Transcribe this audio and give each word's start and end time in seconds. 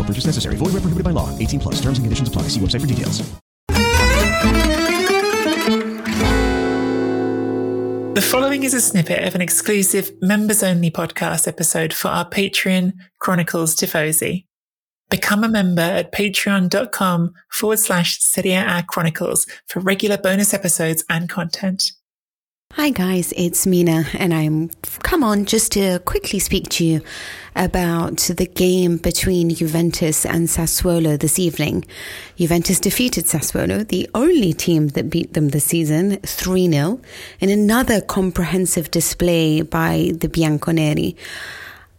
No 0.00 0.06
purchase 0.06 0.24
necessary. 0.24 0.56
Void 0.56 0.72
where 0.72 0.80
prohibited 0.80 1.04
by 1.04 1.10
law. 1.10 1.28
18 1.38 1.60
plus. 1.60 1.74
Terms 1.74 1.98
and 1.98 2.06
conditions 2.06 2.28
apply. 2.28 2.42
See 2.48 2.60
website 2.60 2.80
for 2.80 2.86
details. 2.86 3.20
The 8.14 8.22
following 8.22 8.64
is 8.64 8.74
a 8.74 8.80
snippet 8.80 9.24
of 9.24 9.34
an 9.34 9.40
exclusive 9.40 10.10
members-only 10.20 10.90
podcast 10.90 11.46
episode 11.46 11.92
for 11.92 12.08
our 12.08 12.28
Patreon 12.28 12.92
Chronicles 13.18 13.76
Tifosi. 13.76 14.46
Become 15.10 15.44
a 15.44 15.48
member 15.48 15.82
at 15.82 16.12
patreon.com 16.12 17.32
forward 17.50 17.78
slash 17.78 18.18
Chronicles 18.88 19.46
for 19.68 19.80
regular 19.80 20.16
bonus 20.16 20.54
episodes 20.54 21.04
and 21.10 21.28
content. 21.28 21.92
Hi 22.74 22.90
guys, 22.90 23.34
it's 23.36 23.66
Mina 23.66 24.04
and 24.14 24.32
I'm 24.32 24.70
come 25.02 25.24
on 25.24 25.44
just 25.44 25.72
to 25.72 25.98
quickly 25.98 26.38
speak 26.38 26.68
to 26.68 26.84
you 26.84 27.02
about 27.56 28.18
the 28.18 28.46
game 28.46 28.96
between 28.96 29.50
Juventus 29.50 30.24
and 30.24 30.46
Sassuolo 30.46 31.18
this 31.18 31.40
evening. 31.40 31.84
Juventus 32.36 32.78
defeated 32.78 33.24
Sassuolo, 33.24 33.86
the 33.86 34.08
only 34.14 34.52
team 34.52 34.86
that 34.90 35.10
beat 35.10 35.32
them 35.32 35.48
this 35.48 35.64
season, 35.64 36.18
3-0 36.18 37.02
in 37.40 37.50
another 37.50 38.00
comprehensive 38.00 38.88
display 38.92 39.62
by 39.62 40.12
the 40.14 40.28
Bianconeri. 40.28 41.16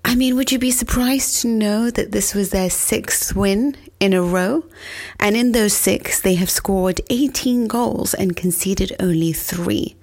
I 0.05 0.15
mean, 0.15 0.37
would 0.37 0.53
you 0.53 0.57
be 0.57 0.71
surprised 0.71 1.41
to 1.41 1.49
know 1.49 1.91
that 1.91 2.13
this 2.13 2.33
was 2.33 2.51
their 2.51 2.69
sixth 2.69 3.35
win 3.35 3.75
in 3.99 4.13
a 4.13 4.23
row? 4.23 4.63
And 5.19 5.35
in 5.35 5.51
those 5.51 5.73
six, 5.73 6.21
they 6.21 6.35
have 6.35 6.49
scored 6.49 7.01
18 7.09 7.67
goals 7.67 8.13
and 8.13 8.37
conceded 8.37 8.95
only 9.01 9.33
three. 9.33 9.97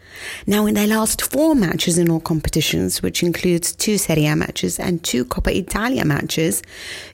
Now, 0.47 0.67
in 0.67 0.75
their 0.75 0.87
last 0.87 1.23
four 1.23 1.55
matches 1.55 1.99
in 1.99 2.11
all 2.11 2.21
competitions, 2.21 3.03
which 3.03 3.23
includes 3.23 3.73
two 3.73 3.99
Serie 3.99 4.27
A 4.27 4.37
matches 4.37 4.79
and 4.79 5.03
two 5.03 5.25
Coppa 5.25 5.55
Italia 5.55 6.05
matches, 6.05 6.63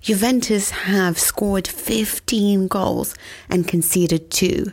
Juventus 0.01 0.71
have 0.71 1.19
scored 1.19 1.67
15 1.67 2.69
goals 2.69 3.15
and 3.49 3.67
conceded 3.67 4.31
two. 4.31 4.67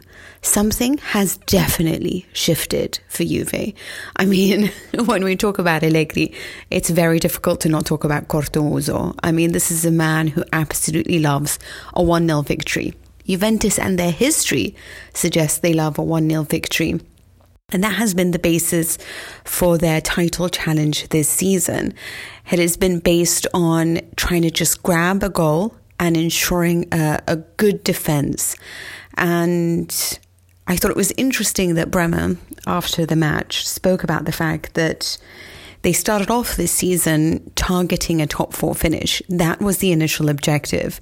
Something 0.44 0.98
has 1.00 1.38
definitely 1.38 2.26
shifted 2.34 3.00
for 3.08 3.24
Juve. 3.24 3.74
I 4.16 4.26
mean, 4.26 4.72
when 5.06 5.24
we 5.24 5.36
talk 5.36 5.60
about 5.60 5.84
Allegri, 5.84 6.34
it's 6.72 6.90
very 6.90 7.20
difficult 7.20 7.62
to 7.62 7.70
not 7.70 7.86
talk 7.86 8.04
about 8.04 8.28
Cortomuso. 8.28 9.14
I 9.22 9.32
mean, 9.32 9.52
this 9.52 9.70
is 9.70 9.86
a 9.86 9.92
man 9.92 10.28
who 10.28 10.44
absolutely 10.52 11.20
loves 11.20 11.60
a 11.94 12.02
1 12.02 12.28
0 12.28 12.42
victory. 12.42 12.94
Juventus 13.28 13.78
and 13.78 14.00
their 14.00 14.12
history 14.12 14.76
suggest 15.14 15.62
they 15.62 15.74
love 15.74 15.98
a 16.00 16.04
1 16.04 16.28
0 16.28 16.44
victory. 16.44 17.00
And 17.72 17.84
that 17.84 17.94
has 17.94 18.14
been 18.14 18.32
the 18.32 18.40
basis 18.40 18.98
for 19.46 19.78
their 19.78 20.02
title 20.02 20.50
challenge 20.50 21.08
this 21.10 21.30
season. 21.30 21.94
It 22.52 22.60
has 22.60 22.76
been 22.76 23.00
based 23.00 23.48
on 23.54 24.00
trying 24.16 24.42
to 24.42 24.52
just 24.52 24.84
grab 24.84 25.24
a 25.24 25.30
goal 25.30 25.76
and 26.00 26.18
ensuring 26.18 26.88
a, 26.92 27.22
a 27.28 27.38
good 27.38 27.84
defense. 27.84 28.56
And 29.16 30.20
I 30.68 30.76
thought 30.76 30.92
it 30.92 30.98
was 30.98 31.14
interesting 31.18 31.76
that 31.76 31.92
Bremer, 31.92 32.38
after 32.68 33.06
the 33.06 33.16
match, 33.16 33.68
spoke 33.68 34.04
about 34.04 34.26
the 34.26 34.32
fact 34.32 34.74
that 34.74 35.18
they 35.82 35.94
started 35.94 36.30
off 36.30 36.56
this 36.56 36.72
season 36.72 37.52
targeting 37.56 38.22
a 38.22 38.28
top 38.28 38.54
four 38.54 38.76
finish. 38.76 39.22
That 39.30 39.62
was 39.62 39.80
the 39.80 39.92
initial 39.92 40.30
objective. 40.30 41.02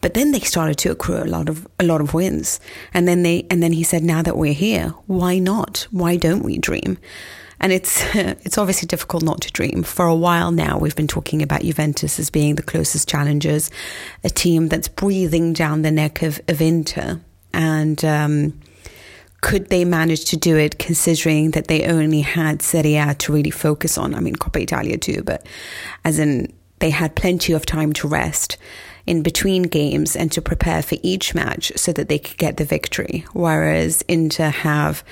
But 0.00 0.14
then 0.14 0.32
they 0.32 0.40
started 0.40 0.76
to 0.78 0.90
accrue 0.90 1.22
a 1.22 1.24
lot 1.24 1.48
of 1.48 1.66
a 1.78 1.84
lot 1.84 2.00
of 2.00 2.14
wins. 2.14 2.60
And 2.92 3.08
then 3.08 3.22
they 3.22 3.46
and 3.50 3.62
then 3.62 3.72
he 3.72 3.82
said, 3.82 4.02
now 4.02 4.22
that 4.22 4.36
we're 4.36 4.52
here, 4.52 4.88
why 5.06 5.38
not? 5.38 5.86
Why 5.90 6.16
don't 6.16 6.42
we 6.42 6.58
dream? 6.58 6.98
And 7.60 7.72
it's 7.72 8.02
it's 8.14 8.58
obviously 8.58 8.86
difficult 8.86 9.22
not 9.22 9.40
to 9.42 9.52
dream. 9.52 9.82
For 9.82 10.06
a 10.06 10.14
while 10.14 10.52
now, 10.52 10.78
we've 10.78 10.96
been 10.96 11.08
talking 11.08 11.42
about 11.42 11.62
Juventus 11.62 12.18
as 12.18 12.30
being 12.30 12.56
the 12.56 12.62
closest 12.62 13.08
challengers, 13.08 13.70
a 14.24 14.30
team 14.30 14.68
that's 14.68 14.88
breathing 14.88 15.52
down 15.52 15.82
the 15.82 15.90
neck 15.90 16.22
of, 16.22 16.40
of 16.48 16.60
Inter. 16.60 17.20
And 17.54 18.04
um, 18.04 18.60
could 19.40 19.68
they 19.68 19.84
manage 19.84 20.24
to 20.26 20.36
do 20.36 20.56
it 20.56 20.78
considering 20.78 21.52
that 21.52 21.68
they 21.68 21.86
only 21.86 22.20
had 22.20 22.60
Serie 22.62 22.96
A 22.96 23.14
to 23.14 23.32
really 23.32 23.50
focus 23.50 23.96
on? 23.96 24.14
I 24.14 24.20
mean, 24.20 24.34
Coppa 24.34 24.60
Italia 24.60 24.98
too, 24.98 25.22
but 25.22 25.46
as 26.04 26.18
in 26.18 26.52
they 26.80 26.90
had 26.90 27.14
plenty 27.14 27.52
of 27.52 27.66
time 27.66 27.92
to 27.94 28.08
rest 28.08 28.56
in 29.06 29.22
between 29.22 29.62
games 29.62 30.14
and 30.14 30.30
to 30.32 30.42
prepare 30.42 30.82
for 30.82 30.96
each 31.02 31.34
match 31.34 31.72
so 31.76 31.92
that 31.92 32.08
they 32.08 32.18
could 32.18 32.36
get 32.36 32.56
the 32.56 32.64
victory. 32.64 33.24
Whereas 33.32 34.02
Inter 34.02 34.50
have 34.50 35.02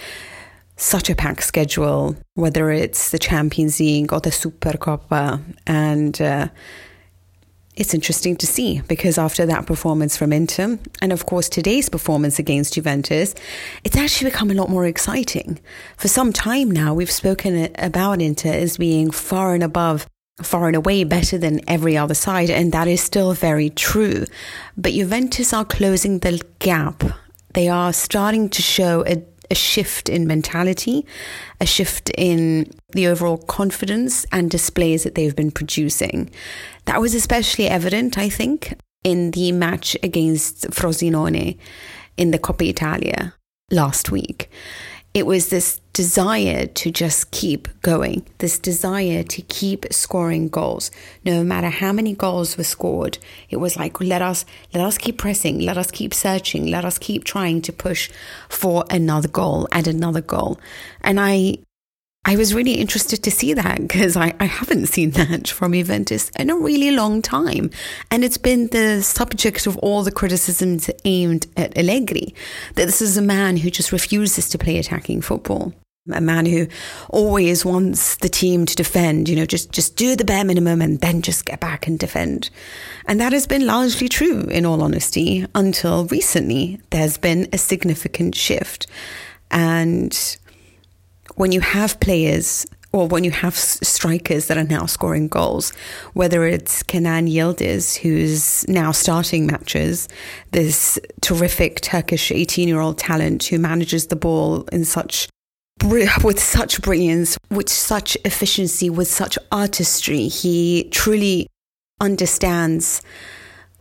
such 0.77 1.09
a 1.09 1.15
packed 1.15 1.43
schedule, 1.43 2.17
whether 2.35 2.71
it's 2.71 3.11
the 3.11 3.19
Champions 3.19 3.81
League 3.81 4.13
or 4.13 4.21
the 4.21 4.31
Supercoppa, 4.31 5.41
and 5.67 6.21
uh, 6.21 6.49
it's 7.77 7.93
interesting 7.93 8.37
to 8.37 8.47
see 8.47 8.81
because 8.89 9.19
after 9.19 9.45
that 9.47 9.67
performance 9.67 10.17
from 10.17 10.33
Inter, 10.33 10.79
and 11.03 11.13
of 11.13 11.27
course 11.27 11.49
today's 11.49 11.91
performance 11.91 12.39
against 12.39 12.75
Juventus, 12.75 13.35
it's 13.85 13.97
actually 13.97 14.31
become 14.31 14.51
a 14.51 14.55
lot 14.55 14.71
more 14.71 14.87
exciting. 14.87 15.61
For 15.99 16.09
some 16.09 16.33
time 16.33 16.71
now, 16.71 16.95
we've 16.95 17.11
spoken 17.11 17.69
about 17.79 18.23
Inter 18.23 18.53
as 18.53 18.79
being 18.79 19.11
far 19.11 19.53
and 19.53 19.63
above, 19.63 20.07
far 20.43 20.69
and 20.69 20.77
away 20.77 21.05
better 21.05 21.37
than 21.37 21.61
every 21.69 21.99
other 21.99 22.15
side, 22.15 22.49
and 22.49 22.73
that 22.73 22.89
is 22.89 23.03
still 23.03 23.35
very 23.35 23.69
true. 23.69 24.25
But 24.79 24.93
Juventus 24.93 25.53
are 25.53 25.65
closing 25.65 26.21
the 26.21 26.41
gap. 26.59 27.05
They 27.53 27.69
are 27.69 27.93
starting 27.93 28.49
to 28.51 28.63
show 28.63 29.05
a 29.07 29.17
a 29.51 29.55
shift 29.55 30.09
in 30.09 30.27
mentality, 30.27 31.07
a 31.61 31.67
shift 31.67 32.11
in 32.17 32.71
the 32.93 33.07
overall 33.07 33.39
confidence 33.39 34.27
and 34.33 34.51
displays 34.51 35.05
that 35.05 35.15
they've 35.15 35.37
been 35.37 35.51
producing. 35.51 36.31
That 36.87 37.01
was 37.01 37.15
especially 37.15 37.69
evident, 37.69 38.19
I 38.19 38.29
think, 38.29 38.75
in 39.05 39.31
the 39.33 39.53
match 39.53 39.97
against 40.03 40.71
Frosinone 40.71 41.59
in 42.17 42.31
the 42.31 42.39
Coppa 42.39 42.69
Italia 42.69 43.35
last 43.71 44.11
week. 44.11 44.51
It 45.17 45.25
was 45.25 45.49
this 45.49 45.81
desire 45.95 46.67
to 46.67 46.91
just 46.91 47.31
keep 47.31 47.69
going, 47.81 48.27
this 48.37 48.59
desire 48.59 49.23
to 49.23 49.41
keep 49.41 49.91
scoring 49.91 50.51
goals. 50.51 50.91
No 51.25 51.43
matter 51.43 51.71
how 51.71 51.91
many 51.91 52.15
goals 52.15 52.59
were 52.59 52.65
scored, 52.65 53.17
it 53.49 53.57
was 53.57 53.79
like, 53.79 53.99
let 53.99 54.21
us, 54.21 54.45
let 54.75 54.85
us 54.85 54.99
keep 54.99 55.17
pressing, 55.17 55.61
let 55.61 55.79
us 55.79 55.91
keep 55.91 56.13
searching, 56.13 56.67
let 56.67 56.85
us 56.85 56.99
keep 56.99 57.25
trying 57.25 57.63
to 57.63 57.73
push 57.73 58.11
for 58.51 58.85
another 58.91 59.29
goal 59.29 59.67
and 59.73 59.89
another 59.89 60.21
goal. 60.21 60.61
And 61.01 61.19
I, 61.19 61.61
I 62.29 62.35
was 62.35 62.53
really 62.53 62.75
interested 62.75 63.23
to 63.23 63.31
see 63.31 63.55
that 63.55 63.81
because 63.81 64.17
I, 64.17 64.35
I 64.41 64.47
haven't 64.47 64.87
seen 64.87 65.13
that 65.13 65.47
from 65.47 65.73
Juventus 65.73 66.29
in 66.31 66.51
a 66.51 66.57
really 66.57 66.91
long 66.91 67.23
time. 67.23 67.71
And 68.11 68.25
it's 68.25 68.37
been 68.37 68.67
the 68.67 69.01
subject 69.01 69.69
of 69.69 69.77
all 69.79 70.03
the 70.03 70.11
criticisms 70.11 70.91
aimed 71.05 71.47
at 71.57 71.79
Allegri 71.79 72.35
that 72.75 72.87
this 72.87 73.01
is 73.01 73.17
a 73.17 73.23
man 73.23 73.59
who 73.59 73.71
just 73.71 73.93
refuses 73.93 74.49
to 74.49 74.59
play 74.59 74.77
attacking 74.77 75.21
football. 75.21 75.73
A 76.13 76.21
man 76.21 76.47
who 76.47 76.67
always 77.11 77.65
wants 77.65 78.17
the 78.17 78.29
team 78.29 78.67
to 78.67 78.75
defend, 78.75 79.29
you 79.29 79.37
know, 79.37 79.47
just, 79.47 79.71
just 79.71 79.97
do 79.97 80.17
the 80.17 80.25
bare 80.25 80.45
minimum 80.45 80.83
and 80.83 81.01
then 81.01 81.23
just 81.23 81.45
get 81.45 81.61
back 81.61 81.87
and 81.87 81.97
defend. 81.97 82.51
And 83.07 83.21
that 83.21 83.33
has 83.33 83.47
been 83.47 83.67
largely 83.67 84.09
true, 84.09 84.43
in 84.43 84.67
all 84.67 84.83
honesty, 84.83 85.47
until 85.55 86.07
recently. 86.07 86.81
There's 86.91 87.19
been 87.19 87.49
a 87.53 87.59
significant 87.59 88.35
shift. 88.35 88.89
And 89.51 90.39
when 91.37 91.53
you 91.53 91.61
have 91.61 91.99
players 92.01 92.67
or 92.93 93.07
when 93.07 93.25
you 93.25 93.31
have 93.31 93.55
strikers 93.57 94.47
that 94.47 94.57
are 94.57 94.65
now 94.65 94.87
scoring 94.87 95.29
goals, 95.29 95.73
whether 96.15 96.47
it's 96.47 96.83
Kenan 96.83 97.27
Yildiz, 97.27 97.97
who's 97.97 98.67
now 98.69 98.91
starting 98.91 99.47
matches, 99.47 100.09
this 100.53 100.99
terrific 101.21 101.81
Turkish 101.83 102.33
18 102.33 102.69
year 102.69 102.81
old 102.81 102.99
talent 102.99 103.45
who 103.45 103.59
manages 103.59 104.07
the 104.07 104.17
ball 104.17 104.63
in 104.73 104.85
such 104.85 105.29
with 105.85 106.41
such 106.41 106.81
brilliance, 106.81 107.37
with 107.51 107.69
such 107.69 108.17
efficiency, 108.25 108.89
with 108.89 109.09
such 109.09 109.39
artistry. 109.53 110.29
He 110.29 110.89
truly 110.91 111.49
understands 112.01 113.03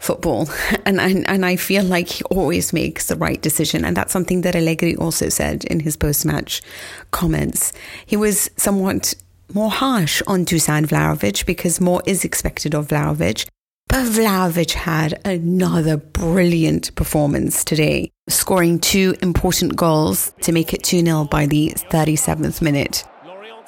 football. 0.05 0.47
And, 0.85 1.01
and, 1.01 1.27
and 1.27 1.45
I 1.45 1.55
feel 1.55 1.83
like 1.83 2.07
he 2.09 2.23
always 2.25 2.71
makes 2.71 3.07
the 3.07 3.15
right 3.15 3.41
decision. 3.41 3.83
And 3.83 3.97
that's 3.97 4.13
something 4.13 4.41
that 4.41 4.55
Allegri 4.55 4.95
also 4.95 5.29
said 5.29 5.63
in 5.65 5.79
his 5.79 5.97
post 5.97 6.25
match 6.25 6.61
comments. 7.09 7.73
He 8.05 8.15
was 8.15 8.51
somewhat 8.55 9.15
more 9.53 9.71
harsh 9.71 10.21
on 10.27 10.45
Dusan 10.45 10.85
Vlahovic 10.85 11.45
because 11.47 11.81
more 11.81 12.03
is 12.05 12.23
expected 12.23 12.75
of 12.75 12.89
Vlahovic. 12.89 13.47
But 13.87 14.05
Vlahovic 14.05 14.73
had 14.73 15.19
another 15.25 15.97
brilliant 15.97 16.93
performance 16.95 17.63
today, 17.63 18.11
scoring 18.27 18.79
two 18.79 19.15
important 19.21 19.75
goals 19.75 20.33
to 20.41 20.51
make 20.51 20.73
it 20.73 20.83
2 20.83 21.03
0 21.03 21.25
by 21.25 21.45
the 21.45 21.73
37th 21.91 22.61
minute. 22.61 23.03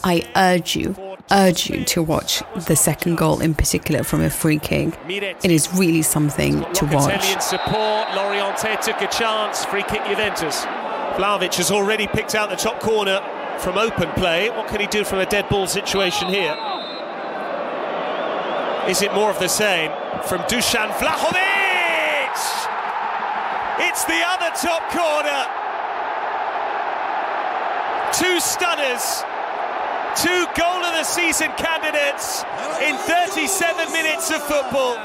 I 0.03 0.29
urge 0.35 0.75
you 0.75 0.95
urge 1.31 1.69
you 1.69 1.83
to 1.83 2.01
watch 2.01 2.41
the 2.67 2.75
second 2.75 3.15
goal 3.15 3.41
in 3.41 3.53
particular 3.53 4.03
from 4.03 4.21
a 4.21 4.29
free 4.29 4.59
kick. 4.59 4.97
It 5.07 5.51
is 5.51 5.73
really 5.73 6.01
something 6.01 6.61
to 6.73 6.85
watch. 6.85 7.41
support. 7.41 8.07
Loriente 8.09 8.79
took 8.81 9.01
a 9.01 9.07
chance. 9.07 9.65
Free 9.65 9.83
kick 9.83 10.05
Juventus. 10.05 10.65
Vlahovic 11.15 11.55
has 11.55 11.71
already 11.71 12.07
picked 12.07 12.35
out 12.35 12.49
the 12.49 12.55
top 12.55 12.79
corner 12.79 13.21
from 13.59 13.77
open 13.77 14.09
play. 14.11 14.49
What 14.49 14.67
can 14.67 14.79
he 14.79 14.87
do 14.87 15.03
from 15.03 15.19
a 15.19 15.25
dead 15.25 15.49
ball 15.49 15.67
situation 15.67 16.27
here? 16.29 16.55
Is 18.87 19.01
it 19.01 19.13
more 19.13 19.29
of 19.29 19.39
the 19.39 19.49
same 19.49 19.91
from 20.23 20.41
Dusan 20.41 20.89
Vlahovic? 20.91 21.43
It's 23.79 24.05
the 24.05 24.21
other 24.25 24.51
top 24.55 24.89
corner. 24.91 25.45
Two 28.13 28.39
stunners 28.39 29.23
two 30.21 30.47
goal 30.57 30.83
of 30.83 30.93
the 30.95 31.03
season 31.03 31.51
candidates 31.57 32.43
in 32.81 32.95
37 32.97 33.91
minutes 33.93 34.31
of 34.31 34.41
football. 34.41 34.97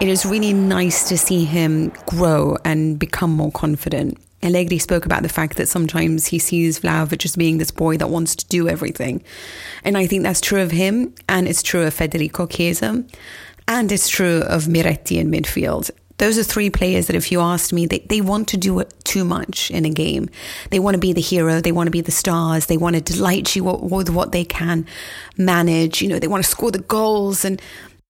It 0.00 0.08
is 0.08 0.26
really 0.26 0.52
nice 0.52 1.08
to 1.08 1.16
see 1.16 1.44
him 1.44 1.92
grow 2.06 2.56
and 2.64 2.98
become 2.98 3.30
more 3.30 3.52
confident. 3.52 4.18
Allegri 4.42 4.78
spoke 4.78 5.06
about 5.06 5.22
the 5.22 5.28
fact 5.28 5.56
that 5.56 5.68
sometimes 5.68 6.26
he 6.26 6.40
sees 6.40 6.80
Vlahovic 6.80 7.24
as 7.24 7.36
being 7.36 7.58
this 7.58 7.70
boy 7.70 7.96
that 7.96 8.10
wants 8.10 8.34
to 8.36 8.46
do 8.46 8.68
everything. 8.68 9.22
And 9.84 9.96
I 9.96 10.06
think 10.06 10.24
that's 10.24 10.40
true 10.40 10.62
of 10.62 10.72
him, 10.72 11.14
and 11.28 11.46
it's 11.46 11.62
true 11.62 11.84
of 11.84 11.94
Federico 11.94 12.46
Chiesa, 12.46 13.04
and 13.68 13.92
it's 13.92 14.08
true 14.08 14.42
of 14.42 14.64
Miretti 14.64 15.18
in 15.18 15.30
midfield 15.30 15.90
those 16.18 16.36
are 16.36 16.42
three 16.42 16.68
players 16.68 17.06
that 17.06 17.16
if 17.16 17.30
you 17.30 17.40
asked 17.40 17.72
me, 17.72 17.86
they, 17.86 18.00
they 18.00 18.20
want 18.20 18.48
to 18.48 18.56
do 18.56 18.78
it 18.80 18.92
too 19.04 19.24
much 19.24 19.70
in 19.70 19.84
a 19.84 19.90
game. 19.90 20.28
They 20.70 20.80
want 20.80 20.94
to 20.94 21.00
be 21.00 21.12
the 21.12 21.20
hero. 21.20 21.60
They 21.60 21.72
want 21.72 21.86
to 21.86 21.92
be 21.92 22.00
the 22.00 22.10
stars. 22.10 22.66
They 22.66 22.76
want 22.76 22.96
to 22.96 23.00
delight 23.00 23.54
you 23.54 23.64
with 23.64 24.10
what 24.10 24.32
they 24.32 24.44
can 24.44 24.86
manage. 25.36 26.02
You 26.02 26.08
know, 26.08 26.18
they 26.18 26.28
want 26.28 26.44
to 26.44 26.50
score 26.50 26.72
the 26.72 26.80
goals 26.80 27.44
and, 27.44 27.62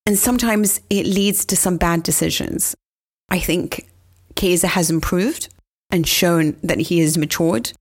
and 0.06 0.18
sometimes 0.18 0.80
it 0.88 1.06
leads 1.06 1.44
to 1.46 1.56
some 1.56 1.76
bad 1.76 2.02
decisions. 2.02 2.74
I 3.28 3.38
think 3.38 3.86
Chiesa 4.36 4.68
has 4.68 4.90
improved 4.90 5.48
and 5.90 6.06
shown 6.06 6.56
that 6.62 6.78
he 6.78 7.00
has 7.00 7.18
matured. 7.18 7.72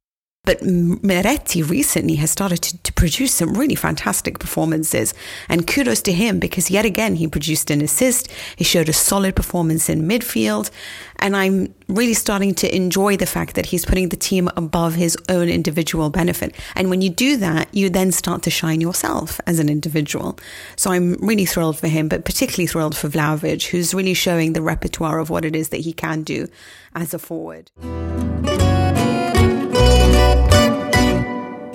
But 0.48 0.62
Miretti 0.62 1.62
recently 1.62 2.16
has 2.16 2.32
started 2.32 2.62
to, 2.62 2.78
to, 2.84 2.94
produce 2.94 3.34
some 3.34 3.54
really 3.54 3.76
fantastic 3.76 4.40
performances. 4.40 5.14
And 5.50 5.68
kudos 5.68 6.02
to 6.04 6.14
him 6.14 6.40
because 6.40 6.72
yet 6.72 6.86
again, 6.86 7.16
he 7.16 7.28
produced 7.28 7.70
an 7.70 7.82
assist. 7.82 8.32
He 8.56 8.64
showed 8.64 8.88
a 8.88 8.94
solid 8.94 9.36
performance 9.36 9.90
in 9.90 10.08
midfield. 10.08 10.72
And 11.18 11.36
I'm 11.36 11.76
really 11.90 12.14
starting 12.14 12.56
to 12.56 12.74
enjoy 12.74 13.18
the 13.18 13.26
fact 13.26 13.56
that 13.56 13.66
he's 13.66 13.86
putting 13.86 14.08
the 14.08 14.16
team 14.16 14.50
above 14.56 14.96
his 14.96 15.18
own 15.28 15.50
individual 15.50 16.10
benefit. 16.10 16.56
And 16.78 16.90
when 16.90 17.02
you 17.02 17.10
do 17.10 17.36
that, 17.36 17.68
you 17.74 17.90
then 17.90 18.14
start 18.14 18.44
to 18.44 18.50
shine 18.50 18.80
yourself 18.80 19.42
as 19.48 19.60
an 19.60 19.68
individual. 19.68 20.40
So 20.78 20.92
I'm 20.92 21.16
really 21.16 21.46
thrilled 21.46 21.78
for 21.78 21.90
him, 21.90 22.08
but 22.08 22.24
particularly 22.24 22.68
thrilled 22.68 22.96
for 22.96 23.10
Vlahovic, 23.10 23.68
who's 23.68 23.94
really 23.94 24.14
showing 24.14 24.54
the 24.54 24.62
repertoire 24.62 25.20
of 25.20 25.30
what 25.30 25.44
it 25.44 25.58
is 25.58 25.70
that 25.70 25.82
he 25.82 25.92
can 25.92 26.24
do 26.24 26.48
as 26.96 27.14
a 27.14 27.20
forward. 27.20 27.70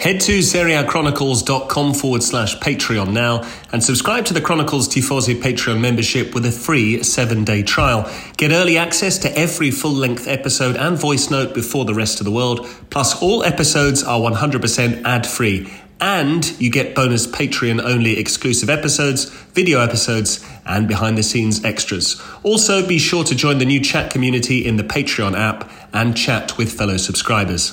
Head 0.03 0.21
to 0.23 0.41
SerieAchronicles.com 0.41 1.95
forward 1.95 2.25
slash 2.25 2.59
Patreon 2.59 3.13
now 3.13 3.49
and 3.71 3.85
subscribe 3.85 4.25
to 4.25 4.35
the 4.35 4.41
Chronicles 4.41 4.89
Tifosi 4.89 5.41
Patreon 5.41 5.79
membership 5.79 6.35
with 6.35 6.45
a 6.45 6.51
free 6.51 7.05
seven 7.05 7.45
day 7.45 7.63
trial. 7.63 8.13
Get 8.37 8.51
early 8.51 8.77
access 8.77 9.17
to 9.19 9.39
every 9.39 9.71
full 9.71 9.93
length 9.93 10.27
episode 10.27 10.77
and 10.77 10.99
voice 10.99 11.31
note 11.31 11.55
before 11.55 11.85
the 11.85 11.95
rest 11.95 12.21
of 12.21 12.25
the 12.25 12.33
world. 12.33 12.67
Plus, 12.91 13.23
all 13.23 13.45
episodes 13.45 14.03
are 14.03 14.19
100% 14.19 15.05
ad 15.05 15.25
free. 15.25 15.73
And 16.01 16.61
you 16.61 16.69
get 16.69 16.97
bonus 16.97 17.29
Patreon 17.29 17.81
only 17.81 18.19
exclusive 18.19 18.69
episodes, 18.69 19.27
video 19.55 19.79
episodes, 19.79 20.45
and 20.67 20.89
behind 20.89 21.17
the 21.17 21.23
scenes 21.23 21.65
extras. 21.65 22.21
Also, 22.43 22.85
be 22.85 22.99
sure 22.99 23.23
to 23.23 23.37
join 23.37 23.59
the 23.59 23.65
new 23.65 23.79
chat 23.79 24.11
community 24.11 24.67
in 24.67 24.75
the 24.75 24.83
Patreon 24.83 25.39
app 25.39 25.71
and 25.93 26.17
chat 26.17 26.59
with 26.59 26.73
fellow 26.73 26.97
subscribers. 26.97 27.73